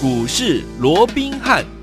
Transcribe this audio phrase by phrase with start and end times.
[0.00, 1.77] 股市罗宾汉。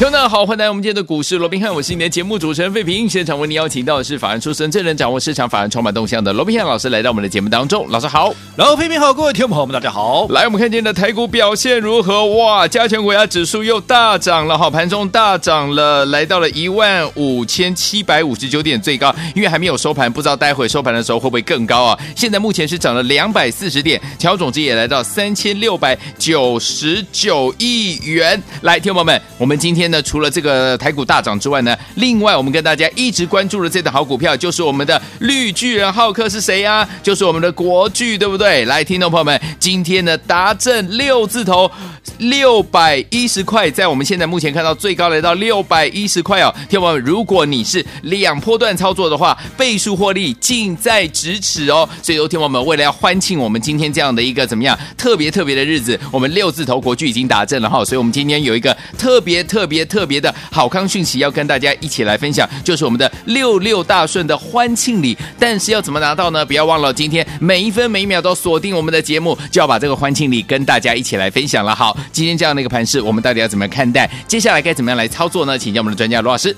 [0.00, 3.06] 听众好，欢迎来到我们今天的股市罗宾汉，我是你的节目主持人费平。
[3.06, 7.86] 现场为你邀请到的是法案出身、真人掌握市场法案充满动向的罗宾汉老师，来到我们的节目当中。
[7.90, 10.26] 老师好，老费平好，各位听众朋友们大家好。
[10.30, 12.24] 来，我们看今天的台股表现如何？
[12.28, 21.98] 哇，加权股价指数又大涨了，好，盘中大涨了，来到了一万五千七百五十九点最高，因为还没有收盘，不知道待会收盘的时候会不会更高啊？
[22.16, 28.42] 现在目前是涨了两百四十点，成交总值也来到三千六百九十九亿元。
[28.62, 30.70] 来，听众朋友们，我们今天呢，除了这个。
[30.80, 36.88] 台股大涨之外呢，另外我们跟大家一直关注的这档好股票，就是我们的绿巨人浩克是谁呀？
[37.02, 38.64] 就是我们的国巨，对不对？
[38.64, 41.70] 来，听众朋友们，今天呢达阵六字头
[42.18, 46.54] 六百一十块，在我们现在目前看到最高来到六百一十块哦。
[46.68, 51.88] 听众朋友们，如果你是两波段操作的话，倍数获利近在咫尺哦。
[52.02, 57.84] 所以，有听众朋友们为了要欢庆我们今天这样的一个怎么样特别特别的日子，我们六字头国巨已经达阵了哈。
[57.84, 65.16] 所以我们今天有一个特别特别特别的好康讯息要跟大家一起来分享，就是我们的六六大顺的欢庆礼。
[65.38, 66.44] 但是要怎么拿到呢？
[66.44, 71.74] 不要忘了，今天每一分每一秒都锁定我们的节目，就要把这个欢庆礼跟大家一起来分享了。
[71.74, 74.10] 好，今天这样的一个盘势，我们到底要怎么看待？
[74.28, 75.58] 接下来该怎么样来操作呢？
[75.58, 76.56] 请教我们的专家罗老师。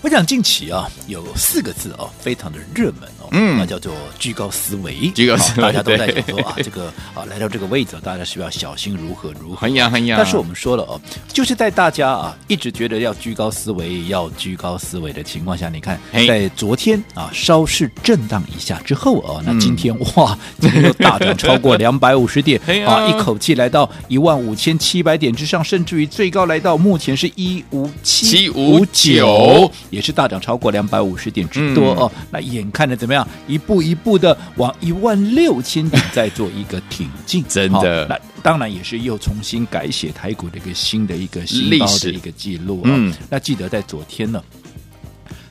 [0.00, 3.17] 我想近期啊，有四个字哦，非常的热门。
[3.32, 9.56] 嗯，那叫做居高思维，居高思维，大家都在讲说啊，这个啊来到这个位置，大家是不是要小心如何如何？
[9.56, 10.16] 很呀很呀。
[10.18, 11.00] 但是我们说了哦，
[11.32, 32.10] 就是在大家啊一直觉得要居高思维，要居高思维的情况下，你看在昨天啊稍事震荡一下之后哦，那今天哇，今天又大涨超过两百五十点啊，一口气来到一万五千七百点之上，甚至于最高来到目前是一五七五九，也是大涨超过两百五十点之多哦。
[32.30, 33.17] 那眼看着怎么样？
[33.46, 42.90] 一步一步的往一万六千点再做一个挺进，真的，那当然也是又重新改写台股的一个新的一个新高的一个记录啊。
[42.92, 44.42] 嗯，那记得在昨天呢。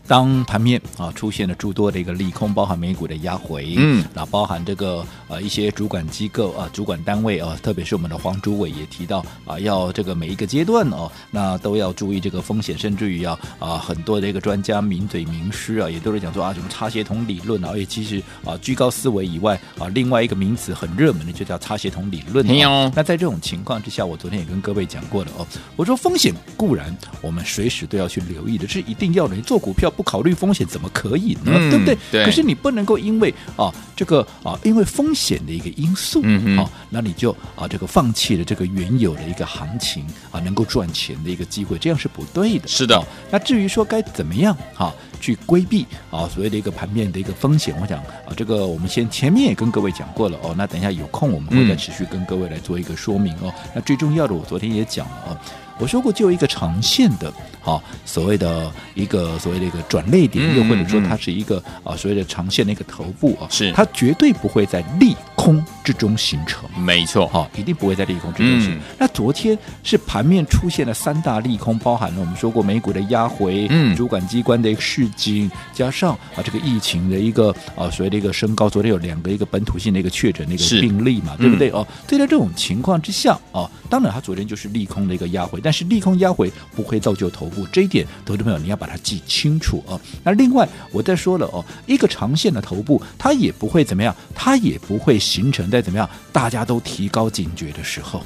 [0.08, 22.46] 当盘面啊出现了诸多的一个利空，包含美股的压回，嗯，那包含这个呃一些主管机构啊、主管单位啊，特别是我们的黄主委也提到啊，要这个每一个阶段哦，那都要注意这个风险，甚至于要啊很多的一个专家名嘴名师啊，也都是讲说啊什么差协同理论啊，而且其实啊居高思维以外啊，另外一个名词很热门的就叫差协同理论。
[22.46, 22.90] 没有。
[22.96, 29.36] 那在这种情况之下，我昨天也跟各位讲过了哦，我说风险固然我们随时都要去留意的，是一定要的。
[29.36, 29.92] 你做股票。
[29.98, 31.52] 不考虑风险怎么可以呢？
[31.56, 31.98] 嗯、对不对？
[32.12, 32.24] 对。
[32.24, 42.68] 可是你不能够因为啊这个啊因为风险的一个因素，嗯好，那你就啊这个放弃了这个原有的一个行情啊能够赚钱的一个机会，这样是不对的。
[42.68, 43.04] 是的。
[43.32, 50.54] 那至于说该怎么样啊去规避啊所谓的一个盘面的一个风险，我想啊这个我们先前面也跟各位讲过了哦。
[50.56, 53.52] 那等一下有空我们会再持续跟各位来做一个说明哦。
[53.56, 55.38] 嗯、那最重要的，我昨天也讲了哦。
[55.80, 57.32] 我说过，就一个长线的，
[57.64, 63.72] 啊，所谓的一个所谓的一个转捩点，又或者说它是一个啊所谓的长线的一个头部啊，是。
[63.74, 68.80] 它绝对不会在利空之中形成，没错，哈，一定不会在利空之中形成。
[68.98, 81.70] 那昨天是盘面出现了三大利空，包含了我们说过美股的压回，嗯，主管机关的一个市井，加上啊这个疫情的一个啊所谓的一个升高，昨天有两个一个本土性的一个确诊的一个病例嘛，对不对？
[81.70, 81.86] 哦？
[82.08, 85.62] 对，在这种情况之下啊，当然它昨天就是利空的一个压回。
[85.68, 90.00] 但是利空压回不会造就头部，这一点，投资朋友你要把它记清楚哦。
[90.24, 98.24] 那另外，我再说了哦，一个长线的头部，它也不会怎么样，它也不会形成在怎么样，大家都提高警觉的时候，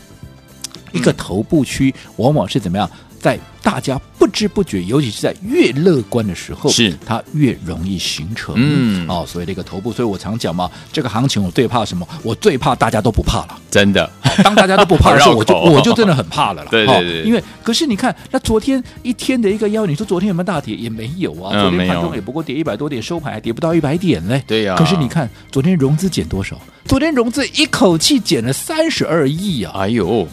[0.91, 2.87] 一个头部区往往是怎么样，
[3.21, 3.39] 在。
[3.63, 8.55] 大家不知不觉，尤其是在越乐观的时候，是它越容易形成。
[8.57, 12.03] 嗯，哦，所以这个头部，所以我常讲嘛，这个行情我最怕什么？
[12.23, 13.59] 我最怕大家都不怕了。
[13.69, 14.09] 真的，
[14.43, 16.69] 当大家都不怕的时候， 我就我就真的很怕了啦。
[16.73, 20.75] 对对对，因为可是你看，那昨天一天的一个腰，你说昨天有没有大跌？
[20.75, 21.53] 也没有啊。
[21.61, 24.43] 昨天盘中也不过跌一百多点，收盘还跌不到一百点嘞。
[24.47, 24.73] 对呀。
[24.75, 26.59] 可是你看，昨天融资减多少？
[26.85, 29.71] 昨天融资一口气减了三十二亿啊！
[29.75, 30.27] 哎呦。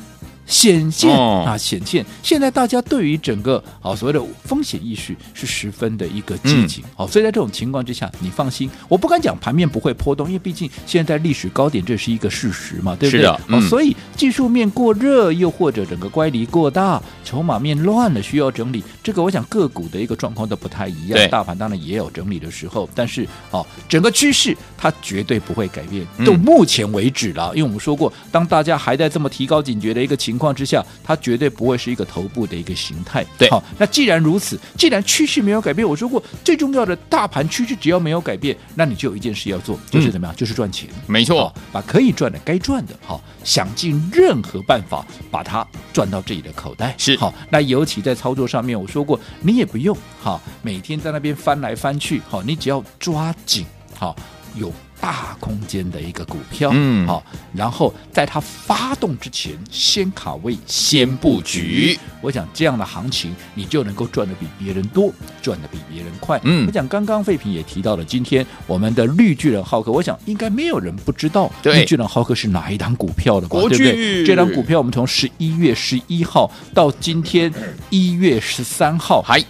[0.49, 2.05] 显现啊，显现！
[2.23, 13.69] 现在大家对于整个啊所谓的风险意识是十分的一个积极，好、嗯，所以在这种情况之下，你放心，我不敢讲盘面不会波动，因为毕竟现在在历史高点，这是一个事实嘛，对不对？
[13.69, 18.83] 所以技术面过热，又或者整个乖离过大，筹码面乱了，需要整理。
[19.03, 26.07] 这个我想个股的一个状况都不太一样，对大盘当然也有整理的时候，但是啊，整个趋势它绝对不会改变。
[26.25, 33.25] 到目前为止了，因为我们说过，当大家还在这么提高警觉的一个情情况之下，它绝对不会是一个头部的一个形态。
[33.39, 40.35] 对，好，那既然如此，既然趋势没有改变，我说过最重要的大盘趋势只要没有改变，那你就有一件事要做，就是怎么样？
[40.35, 40.89] 嗯、就是赚钱。
[41.07, 46.95] 没错，把可以赚的、该赚的，好，想尽任何办法把它赚到自己的口袋。
[46.99, 53.67] 是，好，那尤其在操作上面，我说过，你也不用哈，每天在那边翻来翻去，好，你只要抓紧，
[53.97, 54.15] 好，
[54.55, 54.73] 有。
[55.01, 57.25] 大空间的一个股票，嗯，好，
[57.55, 61.97] 然后在它发动之前，先卡位，先布局。
[62.21, 66.41] 我想这样的行情，你就能够赚的比别人多，赚的比别人快。
[66.43, 73.57] 嗯，我讲刚刚废品也提到了，今天我们的绿巨人浩克，我想应该没有人不知道绿巨人浩克是哪一档股票的吧？
[73.69, 74.27] 对不对？
[74.27, 77.55] 这档股票我们从十一月十一号到今天
[77.89, 79.41] 一月十三号，还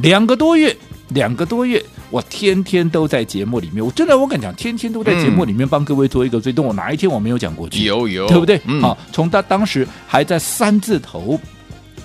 [0.00, 0.74] 两个多月，
[1.08, 1.84] 两个多月。
[2.10, 6.64] 我天天都在节目里面，我真的我敢讲，天天都在节目里面帮各位做一个追踪。
[6.64, 7.84] 我哪一天我没有讲过去？
[7.84, 8.60] 有有，对不对？
[8.66, 11.38] 嗯、好，从他当时还在三字头，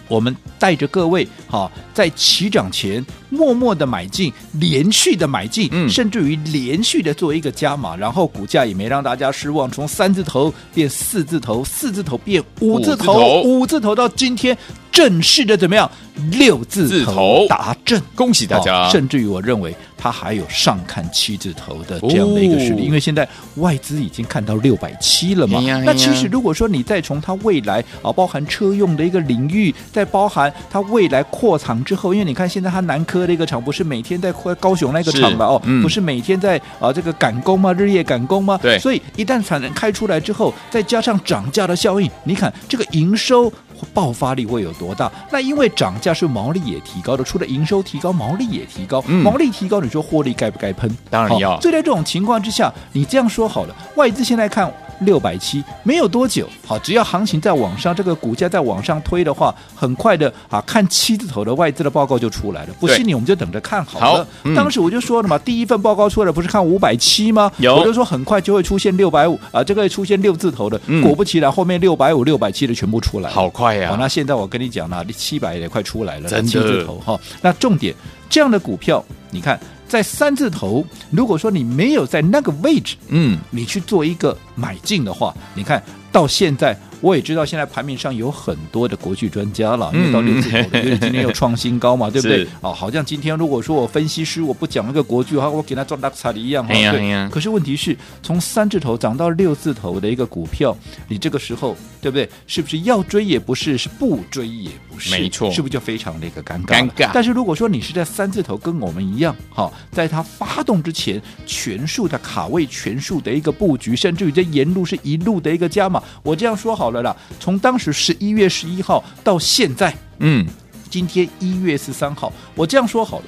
[0.07, 14.57] 我们带着各位好在起涨前默默的买进，连续的买进，嗯、甚至于连续的做一个加码，然后股价也没让大家失望，从三字头变四字头，四字头变五字头，五字头，五字头到今天
[14.91, 15.89] 正式的怎么样？
[16.31, 18.89] 六字头达阵，恭喜大家！
[18.89, 19.75] 甚至于我认为。
[20.03, 23.27] 它还有上看七字头的这样的一个实力，哦、因为现在
[23.57, 25.59] 外资已经看到六百七了嘛。
[25.59, 37.71] 哎、那其实如果说你再从它未来啊，包含车用的一个领域，再包含它未来扩厂之后，因为你看现在它南科的一个厂不是每天在高雄那个厂嘛，哦，嗯、不是每天在啊这个赶工吗？
[37.71, 38.57] 日夜赶工吗？
[38.59, 38.79] 对。
[38.79, 43.53] 所以一旦产能开出来之后，再加上涨价的效应，你看这个营收。
[43.93, 45.11] 爆发力会有多大？
[45.31, 49.03] 那因为涨价是毛利也提高的，除了营收提高，毛利也提高。
[49.07, 50.89] 嗯、毛利提高，你说获利该不该喷？
[51.09, 51.59] 当然要。
[51.61, 54.71] 所以在这种情况之下，你这样说好了，外资现在看。
[55.01, 62.73] 六百七没有多久，好，只要行情在往上，这个股价在往上推的话，很快的啊，看七字头的外资的报告就出来了。
[62.79, 64.23] 不信你，我们就等着看好了。
[64.23, 67.51] 好嗯、当时我就说了嘛，第一份报告出来不是看五百七吗？
[67.57, 70.79] 有，我就说很快就会出现六百五啊，这个会出现六字头的。
[70.85, 73.97] 嗯、果不其然，后面六百五、六百七的全部出来了，好快呀、啊！
[73.99, 77.19] 那现在我跟你讲了，七百也快出来了，七字头哈。
[77.41, 77.95] 那重点，
[78.29, 79.59] 这样的股票，你看。
[79.91, 85.83] 在三字头，如果说你没有在那个位置，嗯，你去做一个买进的话，你看
[86.13, 86.79] 到现在。
[87.01, 92.47] 我也知道现在盘面上有很多的国际专家了，因为到六字头的， 因为今天又创新高嘛，对不对？
[92.61, 97.29] 哦，好像今天如果说我分析师我不讲那个国巨的话，我给他赚大彩的一样，对。
[97.29, 100.75] 可是问题是从三字头涨到六字头的一个股票，
[101.07, 102.29] 你这个时候对不对？
[102.45, 106.81] 是不是要追也不是，是不追也不是，没错，是不是就非常的一个尴尬？
[106.81, 107.11] 尴尬。
[107.13, 120.45] 但是如果说你是在三字头跟我们一样，好，在它发动之前全数的卡位，全数的一个布局，甚至于这沿路是一路的一个加码，我这样说好了啦，从当当时十一月十一号到现在，嗯，
[120.89, 123.25] 今天一月十三号，我这样说好了。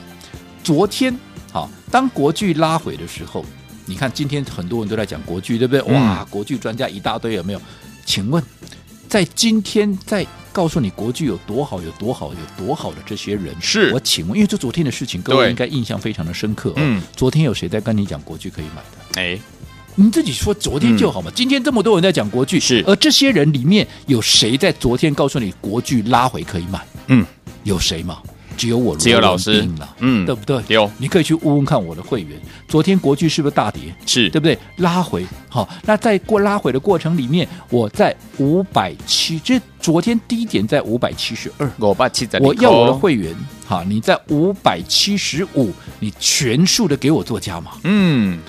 [0.62, 1.18] 昨天，
[1.50, 3.45] 好，当国剧拉回的时候，
[3.86, 5.81] 你看今天很多人都在讲国剧，对不对？
[5.94, 7.62] 哇，国剧专家一大堆，有没有？
[8.06, 8.44] 请问，
[9.07, 16.74] 在今天在告诉你国剧有多好、有多好、有多好的这些人，是我请问，因为这昨天的事情，各位应该印象非常的深刻，哦。
[16.75, 19.21] 嗯，昨天有谁在跟你讲国剧可以买的？
[19.21, 19.39] 哎。
[19.95, 26.79] 你自己说昨天就好嘛，嗯、今天这么多人在讲国巨，是，而这些人里面有谁在昨天告诉你国巨拉回可以买？
[27.07, 27.25] 嗯，
[27.63, 28.17] 有谁吗？
[28.55, 30.61] 只有我，只有老师了，嗯，对不对？
[30.67, 33.81] 有，你可以去问问看我的会员，昨天国剧是不是大跌？
[34.05, 34.57] 是对不对？
[34.77, 43.35] 拉回，好，那在过拉回的过程里面，我在五百七，这昨天低点在五百七十二，五百七在，我要我的会员，
[43.65, 48.39] 好，你在五百七十五，你全数的给我做加码，嗯。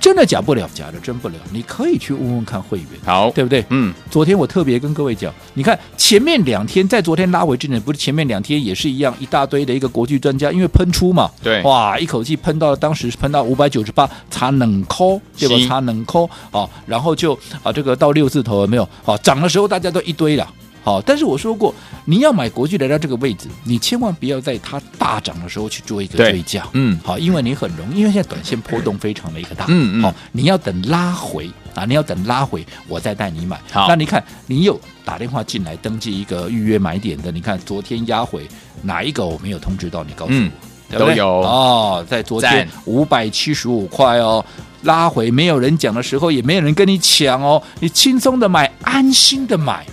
[0.00, 1.34] 真的假不了，假的真不了。
[1.52, 3.62] 你可以去问问看会员，好，对不对？
[3.68, 15.68] 嗯，昨天我特别跟各位讲，你看前面两天在昨天拉回之前，不是前面两天也是一样，一大堆的一个国际专家，因为喷出嘛，对，哇，一口气喷到了当时喷到五百九十八，差冷抠，对吧？
[15.68, 18.88] 差冷抠啊，然后就啊，这个到六字头了没有？
[19.04, 20.48] 好，涨的时候大家都一堆了。
[20.82, 33.60] 好，但是我说过，你要买国巨来到这个位置，你千万不要在它大涨的时候去做一个追加，嗯，好，因为你很容易，因为现在短线波动非常的一个大，嗯嗯，好，你要等拉回啊，你要等拉回，我再带你买。
[33.70, 38.48] 好，那你看，你有打电话进来登记一个预约买点的，你看昨天压回
[38.82, 40.50] 哪一个我没有通知到你，告诉我，嗯、
[40.88, 41.08] 对对？
[41.08, 41.28] 都有。
[41.28, 44.42] 哦，在昨天五百七十五块哦，
[44.84, 49.86] 拉回没有人讲的时候，也没有人跟你抢哦，你轻松的买，安心的买。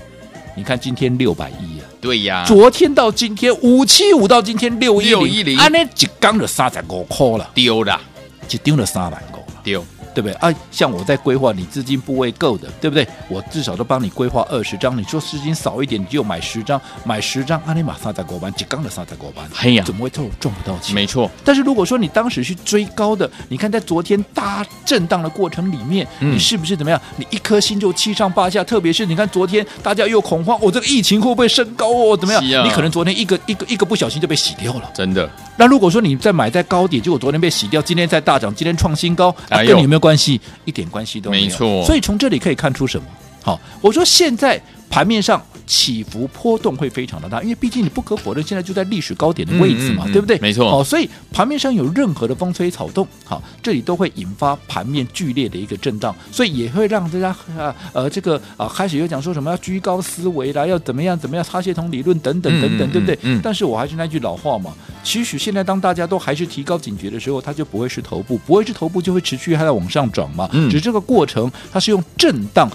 [0.58, 8.02] 你看今天六百亿啊，对呀，昨天到今天五七五到今天六一零，六一零，安尼一缸就三十五块了，丢了，
[8.48, 9.86] 就丢了三万五了，丢。
[10.18, 10.52] 对不对啊？
[10.72, 13.08] 像我在规划，你资金部位够的，对不对？
[13.30, 14.98] 我至少都帮你规划二十张。
[14.98, 20.96] 你说资金少一点，你就买十张，买十张，阿尼玛萨在国班，几刚的萨在国班，哎呀，怎么会赚赚不到钱？
[20.96, 21.30] 没错。
[21.46, 27.00] 但是如果说你当时去追高的，你看在昨天大震荡的过程里面，嗯、你是不是怎么样？
[27.18, 28.64] 你一颗心就七上八下。
[28.64, 32.18] 特别是你看昨天大家又恐慌，我、哦、这个疫情会不会升高哦？
[32.18, 32.42] 怎么样？
[32.64, 34.90] 啊、你可能昨天一个一个一个不小心就被洗掉了。
[34.96, 35.30] 真的。
[35.58, 40.40] 那如果说你在买在高点，结果昨天被洗掉，今天再大涨，今天创新高，啊、跟你有没有关系？
[40.66, 41.46] 一点关系都没有。
[41.46, 41.84] 没错。
[41.86, 43.08] 所以从这里可以看出什么？
[43.44, 45.44] 好，我说现在盘面上。
[45.68, 50.40] 起伏波动会非常的大，因为毕竟你不可否认，现在就在历史高点的位置嘛，嗯嗯嗯、对不对？
[50.40, 50.66] 没错。
[50.72, 63.20] 哦，所以盘面上有任何的风吹草动，好，这里都会引发盘面剧烈的一个震荡，所以也会让大家啊呃这个啊开始又讲说什么要居高思维啦，要怎么样怎么样，擦鞋童理论等等等等，对不对？
[63.24, 63.42] 嗯。
[63.44, 70.50] 但是我还是那句老话嘛，其实现在当大家都还是提高警觉的时候，它就不会是头部，不会是头部就会持续还在往上涨嘛。
[70.54, 70.70] 嗯。
[70.70, 72.72] 只是这个过程它是用震荡。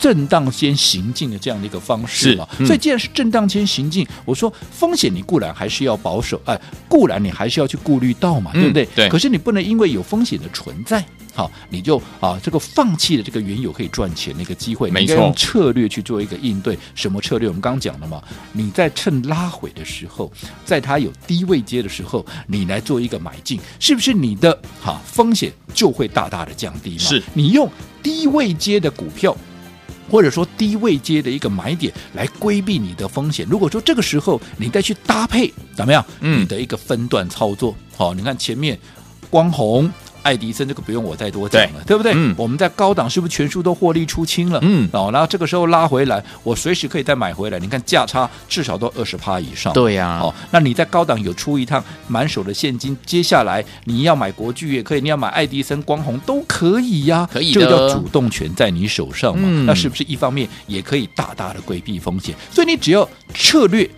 [0.00, 8.86] 震荡先行进的这样的一个方式嘛，嗯、所以既然是震荡间行进，我说风险你固然还是要保守，哎，固然你还是要去顾虑到嘛，对不对？
[8.94, 9.08] 对。
[9.08, 14.90] 可是你不能因为有风险的存在，好，你就啊这个放弃了这个原有可以赚钱的一个机会。
[14.90, 15.06] 没错。
[15.06, 16.76] 你应该用策略去做一个应对。
[16.94, 17.48] 什么策略？
[17.48, 18.22] 我们刚刚讲了嘛，
[18.52, 20.30] 你在趁拉回的时候，
[20.64, 26.98] 在它有低位接的时候，你来做一个买进，是不是你的哈风险就会大大的降低嘛？
[26.98, 27.22] 是。
[27.34, 27.70] 你用
[28.02, 29.36] 低位接的股票。
[30.10, 33.46] 或者说低位接的一个买点来规避你的风险。
[33.48, 36.04] 如果说这个时候你再去搭配怎么样？
[36.20, 38.78] 嗯，你的一个分段操作，好，你看前面
[39.30, 39.90] 光红。
[40.22, 42.12] 爱迪生这个不用我再多讲了，对，对不对？
[42.14, 44.58] 嗯，我们在高档是不是全数都获利出清了？
[44.62, 47.58] 嗯，哦，然后这个时候拉回来，我随时可以再买回来。
[47.58, 49.72] 你看价差至少都二十趴以上。
[49.72, 59.42] 对呀、啊，哦，那你在高档有出一趟满手的现金，接下来你要买国巨也可以，你要买爱迪生、光红都可以呀、啊，可以，这个叫主动权在你手上嘛。
[59.44, 62.34] 嗯、那是不是一方面也可以大大的规避风险？
[62.50, 63.88] 所以你只要策略。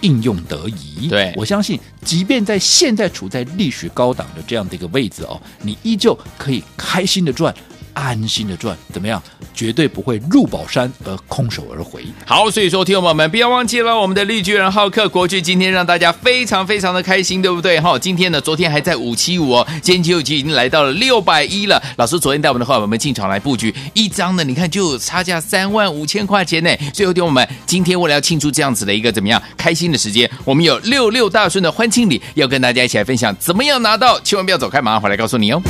[0.00, 7.54] 应用得宜，对，我相信，即便在现在处在历史高档的这样的一个位置哦，你依旧可以开心的赚。
[7.98, 9.22] 安心的赚，怎么样？
[9.54, 12.04] 绝对不会入宝山而空手而回。
[12.24, 17.80] 好，所以说，听众友们不要忘记了，我们的绿巨人浩克国巨今天让大家非常非常的开心，对不对？
[17.80, 21.82] 哈，今天呢，昨天还在五七五哦，今天就已经来到了六百一了。
[21.96, 26.70] 老师昨天带我们的伙伴们进场来布局一张呢，你看就差价三万五千块钱呢。
[26.94, 34.20] 所以，听我们今天为了要庆祝这样子的一个怎么样开心的时间，我们有六六大顺的欢庆礼要跟大家一起来分享，怎么样拿到？
[34.20, 35.60] 千万不要走开，马上回来告诉你哦。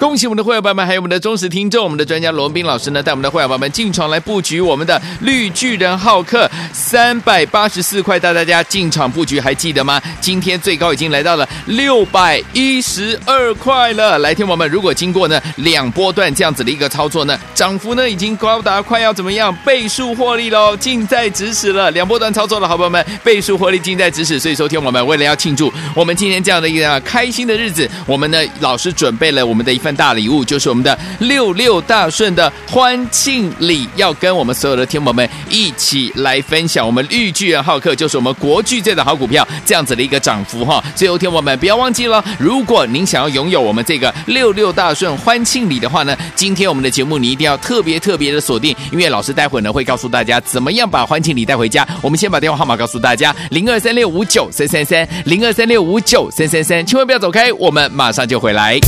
[0.00, 10.00] 恭喜我们的会员朋友们，还有我们的忠实听众，我们的专家罗文彬老师呢，带我们的会员朋友们进场来布局我们的绿巨人浩克三百八十四块，带大家进场布局，还记得吗？
[10.18, 14.18] 今天最高已经来到了六百一十二块了。
[14.20, 21.90] 来，听我们，如果经过呢两波段这样子的一个操作呢，涨幅呢已经高达快要怎么样倍数获利喽，近在咫尺了。
[21.90, 24.40] 两波段操作了好朋友们，倍数获利近在咫尺。
[24.40, 29.89] 所以说，听我们为了要庆祝我们今天这样的一个开心的日子，我们呢老师准备了我们的一份。
[29.94, 36.86] 大礼物就是我们的六六大顺的欢庆礼，要跟我们所有的天友们一起来分享。
[36.86, 40.82] 我们绿巨人浩克就是我们国巨这的好股票，这样子的一个涨幅哈。
[40.94, 51.86] 最后天友们不要忘记了，如果您想要拥有我们这个六六大顺欢庆礼的话呢，今天我们的节目你一定要特别特别的锁定，因为老师待会呢会告诉大家怎么样把欢庆礼带回家。
[52.02, 58.78] 我们先把电话号码告诉大家：零二三六五九三三三，零二三六五九三三三，千万不要走开，我们马上就回来。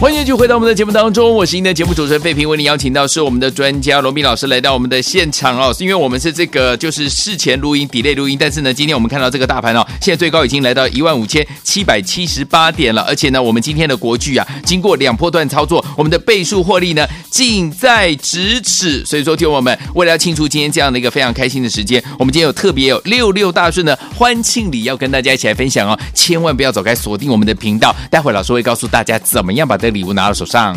[0.00, 5.74] 欢迎继续回到我们的节目当中，我是您的节目主持人费平，为您邀请到是我们的专家罗宾老师来到我们的现场哦。
[5.76, 19.04] 是因为我们是这个就是事前录音、delay 录音，但是呢，今天我们看到这个大盘哦，现在最高已经来到一万五千七百七十八点了，而且呢，我们今天的国剧啊，经过两波段操作，我们的倍数获利呢近在咫尺。
[19.04, 30.76] 所以说，听我们为了要庆祝今天这样的一个非常开心的时间，我们今天有特别有六六大顺的欢庆礼要跟大家一起来分享哦，千万不要走开，锁定我们的频道，待会老师会告诉大家怎么样把这个礼物拿到手上。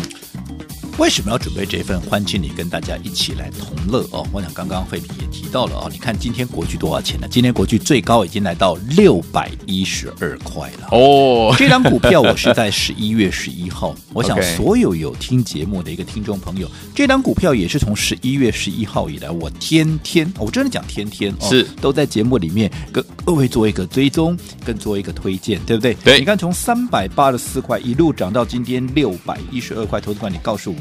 [0.98, 4.24] 为什么要准备这份欢庆礼跟大家一起来同乐哦？
[4.30, 7.26] 我想刚刚费平也提到了哦，你看今天国剧多少钱呢？
[7.30, 11.54] 今天国剧最高已经来到六百一十二块了哦。
[11.56, 25.94] 这张股票我是在 十一月十一号，我想所有有听节目的一个听众朋友，这张股票也是从十一月十一号以来，我天天我真的讲天天哦，是都在节目里面跟各位做一个追踪，跟做一个推荐，对不对？
[26.02, 30.78] 对，你看从三百八十四块一路涨到今天六百一十二块，投资官，你告诉我。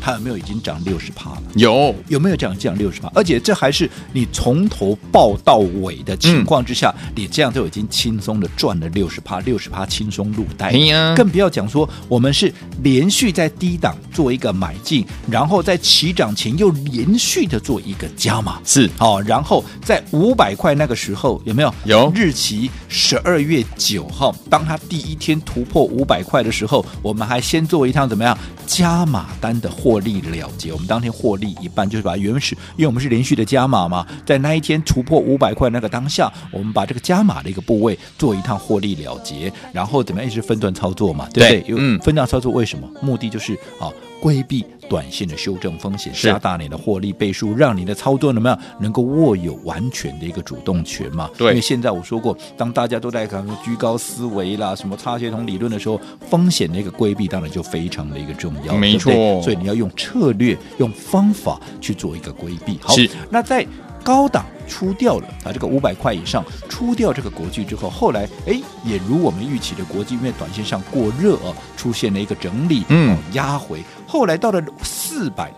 [0.00, 1.42] 它有没有已经涨六十趴了？
[1.54, 3.10] 有，有没有涨涨六十趴？
[3.14, 10.70] 而且这还是你从头报到尾的情况之下，嗯、你这样就已经轻松的赚了六十趴，六十趴轻松入袋。
[10.70, 12.52] 啊、更不要讲说我们是
[12.82, 21.74] 连续在低档做一个买进，然后在起涨前又连续的做一个加码，是哦，然后在五百块那个时候有没有？
[21.84, 22.12] 有。
[22.14, 28.36] 日期十二月九号，当它第一天突破五百块的时候，我们还先做一趟怎么样？
[28.66, 41.74] 加码单的获利了结，我们当天获利一半，就是把原始，因为我们是连续的加码嘛，在那一天突破五百块那个当下，我们把这个加码的一个部位做一趟获利了结，然后怎么样一直分段操作嘛，对不对？
[41.76, 42.88] 嗯，分段操作为什么？
[43.02, 43.90] 目的就是啊。
[44.20, 51.30] 规避短线的修正风险，加大你的获利倍数，让你的操作怎么样能够握有完全的一个主动权嘛？
[51.38, 59.12] 对，因为现在我说过，当大家都在讲居高思维啦，什么差协同理论的时候，风险的一个规避当然就非常的一个重要，没错。
[59.42, 62.76] 所以你要用策略、用方法去做一个规避。
[62.82, 62.92] 好，
[63.30, 63.64] 那在。
[64.02, 75.52] 高档出掉了啊，这个五百块以上出掉这个国际之后，后来哎，也如我们预期的国际，因为短线上过热啊，出现了一个整理，嗯，压回，后来到了四百。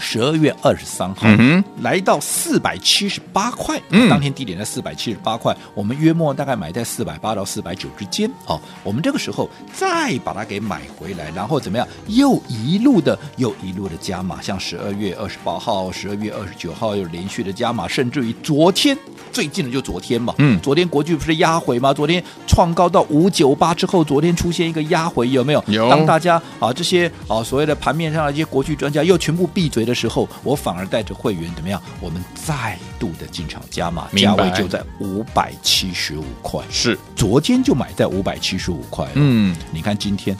[0.00, 8.30] 十二月二十三号，嗯、来到四百七十八块，嗯、当天低点在四百七十八块，我们约莫大概买在四百八到四百九之间。
[8.46, 11.86] 哦，我们这个时候再把它给买回来，然后怎么样？
[12.08, 18.96] 又一路的又一路的加码，像十二月二十八号、十二月二十九号又连续的加码，甚至于昨天
[19.32, 21.94] 最近的就昨天嘛，嗯，昨天国巨不是压回吗？
[21.94, 25.64] 昨天创高到五九八之后，昨天出现一个压回，有没有？
[25.68, 25.88] 有。
[25.88, 29.84] 当大家啊这些啊所谓的盘面上的一些国巨专家又全部闭嘴。
[29.84, 31.80] 的时候，我反而带着会员怎么样？
[32.00, 36.62] 我们再度的进场加码，价位就在五百七十五块。
[36.70, 39.06] 是，昨天就买在五百七十五块。
[39.14, 40.36] 嗯，你看今天。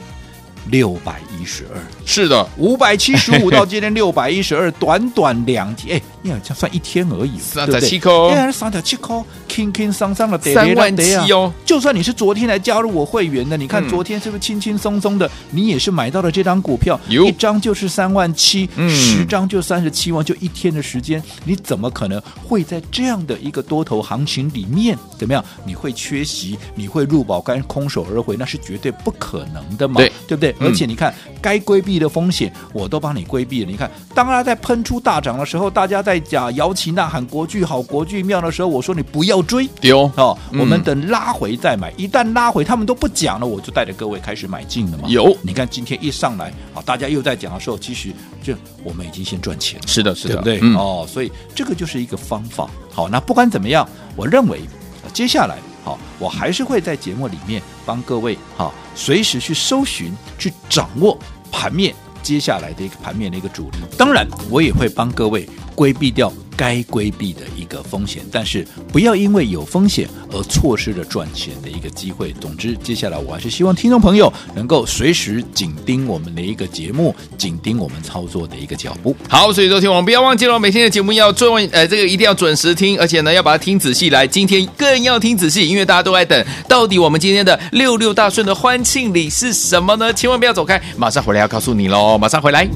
[0.71, 11.53] 六百一十二，是的，五百七十五到今天六百一十二，短短两天，哎，你好像算一天而已，三点七块，哎，三点七扣，轻轻松松的，三万七哦。
[11.63, 25.45] 就算你是昨天来加入我会员的，你看昨天是不是轻轻松松的，你也是买到了这张股票，一张就是三万七，十张就三十七万，就一天的时间，你怎么可能会在这样的一个多头行情里面怎么样？
[25.63, 30.55] 你会缺席，你会入保干空手而回，那是绝对不可能的嘛，对，对不对？
[30.59, 33.69] 而且你看，该规避的风险我都帮你规避了。
[33.69, 41.91] 你看，当它在喷出大涨的时候，大家在讲摇旗呐喊国剧好、国剧妙的时候，我说你不要追，丢哦，嗯、我们等拉回再买。
[41.97, 45.07] 一旦拉回，他们都不讲了，我就带着各位开始买进了嘛。
[45.07, 48.11] 有，你看今天一上来，啊，大家又在讲的时候，其实
[48.43, 49.87] 就我们已经先赚钱了。
[49.87, 50.59] 是的，是的，对不对？
[50.61, 52.69] 嗯、哦，所以这个就是一个方法。
[52.91, 54.61] 好，那不管怎么样，我认为
[55.13, 55.57] 接下来。
[55.83, 61.15] 好，我还是会在节目里面帮各位哈，随时去搜寻、去掌握
[61.51, 61.93] 盘面
[62.25, 63.77] 接下来的一个盘面的一个主力。
[63.95, 66.33] 当然，我也会帮各位规避掉。
[66.55, 72.33] 该规避的一个风险，但是不要因为有风险而错失了赚钱的一个机会。
[72.39, 79.15] 总之，接下来我还是希望听众朋友能够随时紧盯我们的一个节目，紧盯我们操作的一个脚步。
[79.27, 84.25] 好，所以昨天我们不要忘记了，每天的节目要准，呃，这个一定要准时听，而且呢，要把它听仔细来。
[84.25, 90.13] 今天更要听仔细，因为大家都在等，到底我们今天的六六大顺的欢庆礼是什么呢？
[90.13, 92.67] 千万不要走开，马上回来要告诉你喽，马上回来。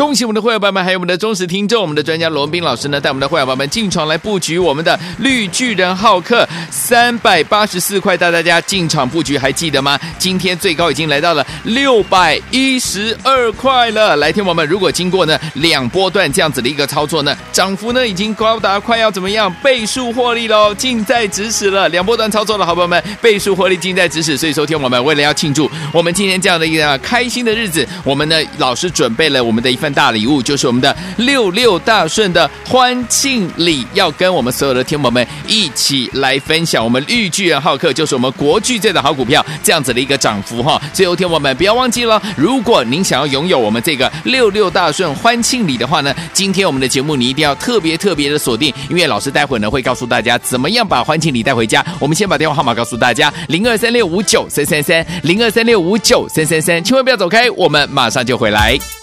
[0.00, 10.00] 恭喜我们的会员朋友们，还有我们的忠实听众，我们的专家罗文彬老师呢，带我们的会员朋友们进场来布局我们的绿巨人浩克三百八十四块，带大家进场布局，还记得吗？
[10.18, 14.16] 今天最高已经来到了六百一十二块了。
[14.16, 21.86] 来听我们，如果经过呢两波段这样子的一个操作呢，涨幅呢已经高达快要怎么样倍数获利喽，近在咫尺了。
[21.90, 36.82] 两波段操作的好朋友们，倍数获利近在咫尺，所以说听我们为了要庆祝我们今天这样的一个开心的日子，我们呢老师准备了我们的一份大礼物，就是我们的六六大顺的欢庆礼，要跟我们所有的听友们一起来分享。
[36.82, 40.80] 我们绿巨人浩克就是我们国巨这的好股票，这样子的一个涨幅哈。
[40.92, 51.84] 最后听友们不要忘记了，如果您想要拥有我们这个六六大顺欢庆礼的话呢，今天我们的节目你一定要特别特别的锁定，因为老师待会呢会告诉大家怎么样把欢庆礼带回家。
[51.98, 58.99] 我们先把电话号码告诉大家：零二三六五九三三三，零二三六五九三三三，千万不要走开，我们马上就回来。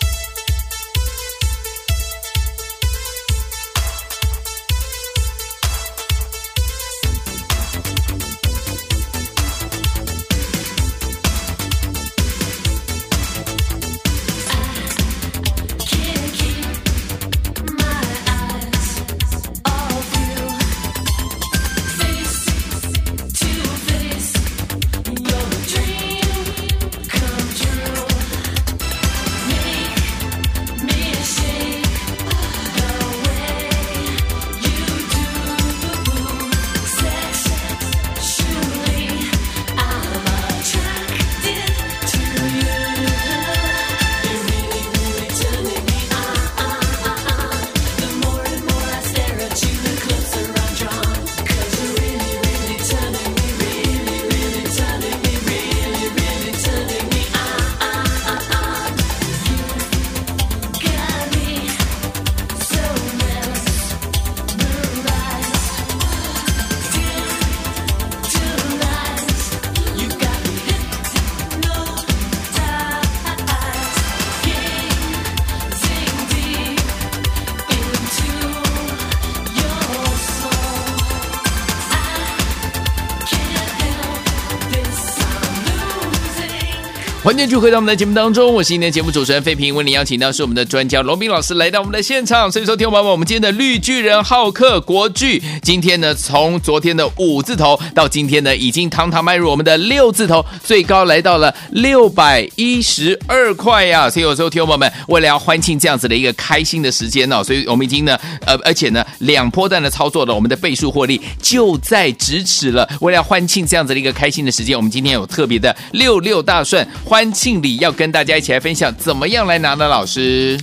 [87.27, 92.49] 欢迎继续回到我们的节目当中，我是今天的节目主持人费平，为您邀请到是我们的专家罗宾老师来到我们的现场。
[92.49, 104.09] 所以说，听众我们今天的绿巨人浩克国巨，今天呢从昨天的五字头到今天呢已经堂堂迈入我们的六字头，最高来到了六百一十二块呀。
[104.09, 112.87] 所以有时候听众们为了要欢庆这样子的一个开心的时间呢，所以我们已经呢呃而且呢两波段的操作了，我们的倍数获利就在咫尺了。
[113.01, 117.16] 为了要欢庆这样子的一个开心的时间，我们今天有特别的六六大顺欢。
[117.17, 119.88] 欢庆礼要跟大家一起来分享，怎么样来拿呢？
[119.88, 120.56] 老师，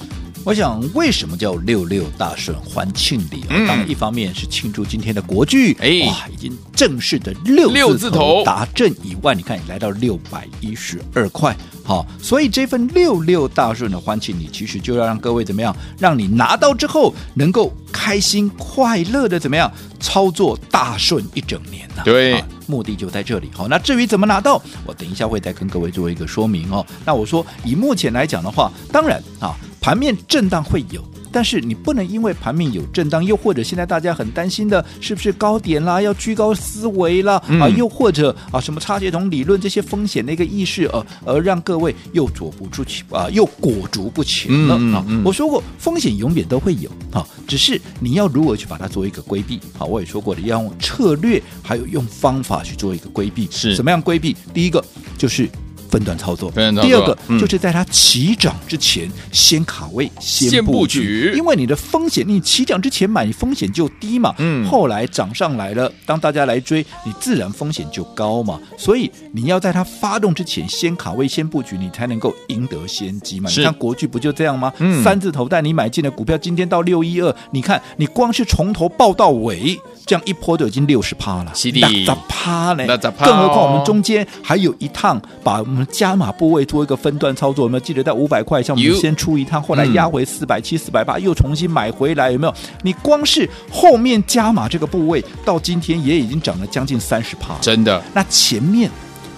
[0.44, 3.50] 我想为什么叫六六大顺欢庆礼啊？
[3.50, 22.04] 嗯、当然，一方面是庆祝今天的国剧，哎，哇，已经正式的六字头达阵以外，你看来到六百一十二块，好，所以这份六六大顺的欢庆礼，其实就要让各位怎么样，让你拿到之后能够开心快乐的怎么样操作大顺一整年呢、啊？
[22.04, 22.44] 对。
[22.66, 26.84] 目的就在这里，好，那至于怎么拿到，我等一下会再跟各位做一个说明哦。
[27.04, 31.02] 那我说，以目前来讲的话，当然啊，盘面震荡会有。
[31.34, 45.04] 但是你不能因为盘面有震荡，又或者现在大家很担心的是不是高点啦，要居高思维啦，嗯、啊，又或者啊什么差协同理论这些风险的一个意识，而而让各位又坐不住去啊，又裹足不前了、嗯、啊。
[45.24, 49.84] 我说过风险永远都会有啊，只是你要如何去把它做一个规避啊。
[49.84, 53.48] 我也说过的，要用策略，还有用方法去做一个规避。
[53.50, 54.36] 是什么样规避？
[54.54, 54.84] 第一个
[55.18, 55.50] 就是。
[55.94, 64.34] 分段操作，第二个、嗯、就是在它起涨之前先卡位、先布局，因为你的风险，你起涨之前买，你风险就低嘛。
[64.38, 68.58] 嗯，后来涨上来了，当大家来追，你自然风险就高嘛。
[68.76, 73.48] 所以你要在它发动之前先卡位、先布局，你才能够赢得先机嘛。
[73.56, 74.72] 你看国剧不就这样吗？
[74.80, 82.86] 嗯，三字头带你买进的股票，今天到六一二，你看你光是从头报到尾，这样一波就已经六十趴了，那咋趴呢？
[83.24, 85.86] 更何况我们中间还有一趟把我们。
[85.94, 88.62] 加码部位做一个分段操作，有没有记得在五百块？
[88.62, 92.54] 像我们先出一趟，后来压回四百七、四百八，又重新买回来，有没有？
[92.82, 98.02] 你光是后面加码这个部位，到今天也已经涨了将近三十趴，真的。
[98.12, 98.90] 那前面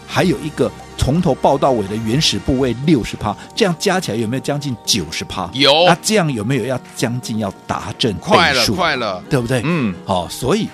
[0.07, 5.51] 还有一个从头报到尾的原始部位六十趴，这样加起来有没有将近九十趴？
[5.53, 5.85] 有。
[5.87, 8.14] 那这样有没有要将近要达阵？
[8.14, 9.61] 快了，快了，对不对？
[9.64, 9.95] 嗯。
[10.05, 10.69] 好，所以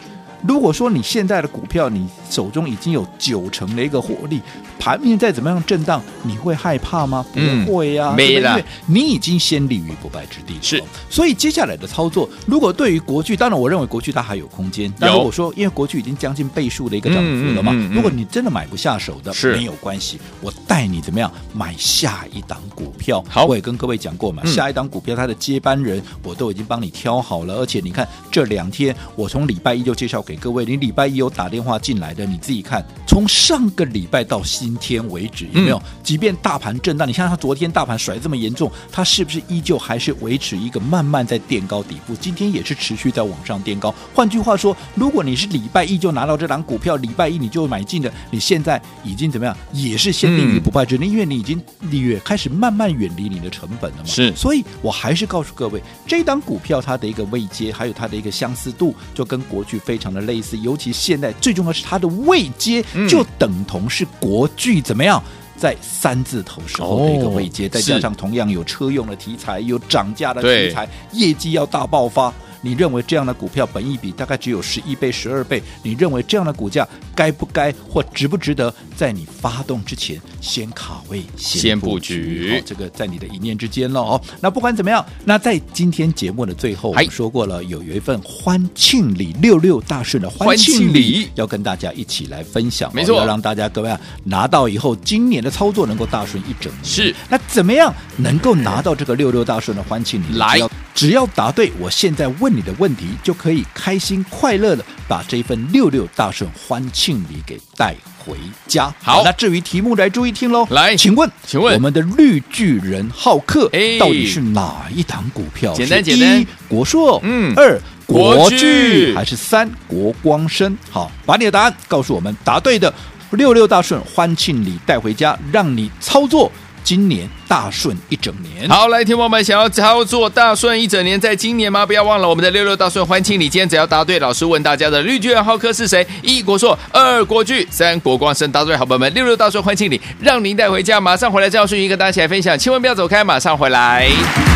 [0.47, 4.41] 如果说你现在的股票，你手中已经有九成的一个获利。
[4.83, 7.25] 盘面再怎么样震荡，你会害怕吗？
[7.65, 10.55] 不会呀、啊，没了，因为你已经先立于不败之地。
[10.61, 14.93] 是，所以接下来的操作，如果对于国剧，当然我认为国剧它还有空间。
[14.99, 23.25] 但如果说因为国剧已经将近倍数的一个涨幅了嘛，如果你真的买不下手的，是没有关系，我带你怎么样买下一档股票。
[23.29, 35.77] 好，我也跟各位讲过嘛，嗯、下一档股票它的接班人我都已经帮你挑好了，而且你看这两天我从礼拜一就介绍给各位，你礼拜一有打电话进来的，你自己看，从上个礼拜到今天为止有没有？
[35.77, 42.15] 嗯、即便大盘震荡，你像它昨天大盘甩这么严重，它是不是依旧还是维持一个慢慢在垫高底部？
[42.15, 43.95] 今天也是持续在往上垫高。
[44.15, 49.55] 换句话说，如果你是礼拜一就拿到这档股票，礼拜一你就买进的，你现在已经怎么样？
[49.73, 54.05] 也是先立于不败之地，嗯、因为你已经远开始慢慢远离你的成本了嘛。
[54.07, 60.57] 是，所以我还是告诉各位，这档股票它的一个位阶，还有它的一个相似度，就跟国巨非常的类似。
[60.59, 65.23] 尤其现在最重要是它的位阶，就等同是国巨怎么样？
[65.55, 72.33] 在三字头时候的一个位阶，再加上同样有车用的题材，有涨价的题材，业绩要大爆发。
[72.65, 75.63] 你认为这样的股票本益比大概只有十一倍、十二倍？
[75.83, 82.59] 你认为这样的股价该不该或值不值得在你发动之前先卡位、先布局？
[82.59, 84.21] 哦，这个在你的一念之间了哦。
[84.41, 96.85] 那不管怎么样，那在今天节目的最后，我们说过了，有有一份欢庆礼六六大顺的欢庆礼要跟大家一起来分享，没错，要让大家各位啊拿到以后，今年的操作能够大顺一整年。
[96.85, 100.37] 是，那怎么样能够拿到这个六六大顺的欢庆礼？
[100.37, 100.59] 来。
[100.95, 108.37] 只要答对，我现在问你的问题，就可以开心快乐的把这份六六大顺欢庆礼给带回
[108.69, 108.95] 家。
[109.03, 110.67] 好，那至于题目来注意听喽。
[110.71, 113.65] 来，请问，请问我们的绿巨人浩克
[113.99, 115.75] 到底是哪一档股票？
[115.75, 120.77] 简单简单，一国硕，嗯，二国巨，还是三国光生？
[120.91, 122.93] 好，把你的答案告诉我们，答对的
[123.33, 126.51] 六六大顺欢庆礼带回家，让你操作。
[126.85, 131.87] 今年大顺一整年，好，来，听我们想要操作大顺一整年，在今年吗？
[131.87, 136.07] 不要忘了我们的六六大顺欢庆礼，今天只要答对，老师问大家的绿巨人浩克是谁？
[136.23, 144.52] 一国硕，二国巨，三国光胜，答对，好朋友们，六六大顺欢庆礼，让您带回家，马上回来，赵顺序跟大家一起来分享，千万不要走开，马上回来。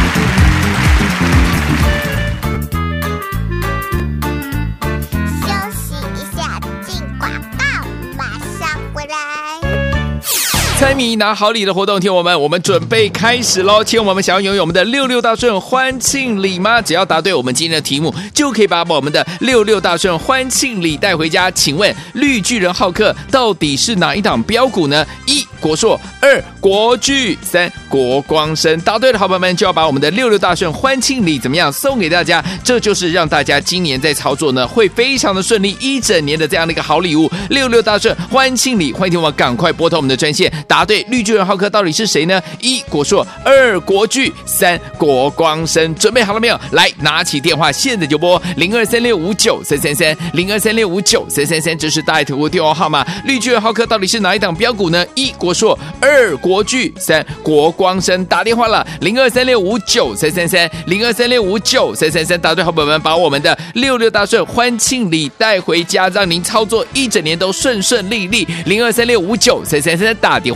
[10.78, 13.82] 猜谜拿好礼的活动，听我们，我们准备开始喽！
[13.82, 16.82] 听我们想要拥有我们的六六大顺欢庆礼吗？
[16.82, 21.50] 只要答对我们今天的题目，就可以把我们的六六大顺欢庆礼带回家。
[21.50, 25.04] 请问绿巨人浩克到底是哪一档标股呢？
[25.24, 28.78] 一国硕，二国巨，三国光生。
[28.82, 32.44] 答对的好朋友们就要把我们的六六大顺欢庆礼怎么样送给大家？
[32.62, 37.30] 这就是让大家今年在操作呢会非常的顺利，一整年的这样的一个好礼物。
[37.48, 40.52] 六六大顺欢庆礼，欢迎听我赶快拨通我们的专线。
[40.66, 42.40] 答对，绿巨人浩克到底是谁呢？
[42.60, 45.94] 一国硕，二国巨，三国光生。
[45.94, 46.60] 准备好了没有？
[46.72, 53.06] 来，拿起电话，现在就拨零二三六五九三三三零二三六五九三三三，这是大爱投顾电话号码。
[53.24, 55.04] 绿巨人浩克到底是哪一档标股呢？
[55.14, 58.24] 一国硕，二国巨，三国光生。
[58.26, 62.40] 打电话了，零二三六五九三三三零二三六五九三三三。
[62.40, 68.46] 答对，好朋友们，把我们的六六大顺欢庆礼带回家，让您操作一整年都顺顺利利。
[68.66, 70.55] 零二三六五九三三三，打电话